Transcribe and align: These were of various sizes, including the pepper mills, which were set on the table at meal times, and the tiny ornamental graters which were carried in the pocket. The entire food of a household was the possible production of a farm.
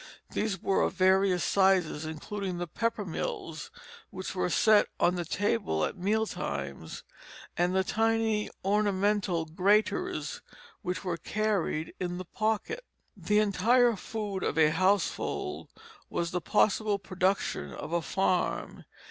These 0.31 0.59
were 0.59 0.81
of 0.81 0.93
various 0.93 1.43
sizes, 1.43 2.07
including 2.07 2.57
the 2.57 2.65
pepper 2.65 3.05
mills, 3.05 3.69
which 4.09 4.33
were 4.33 4.49
set 4.49 4.87
on 4.99 5.13
the 5.13 5.23
table 5.25 5.85
at 5.85 5.95
meal 5.95 6.25
times, 6.25 7.03
and 7.55 7.75
the 7.75 7.83
tiny 7.83 8.49
ornamental 8.65 9.45
graters 9.45 10.41
which 10.81 11.03
were 11.03 11.17
carried 11.17 11.93
in 11.99 12.17
the 12.17 12.25
pocket. 12.25 12.83
The 13.15 13.37
entire 13.37 13.95
food 13.95 14.41
of 14.41 14.57
a 14.57 14.69
household 14.71 15.69
was 16.09 16.31
the 16.31 16.41
possible 16.41 16.97
production 16.97 17.71
of 17.71 17.93
a 17.93 18.01
farm. 18.01 18.85